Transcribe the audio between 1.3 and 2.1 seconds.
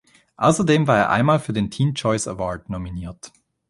für den Teen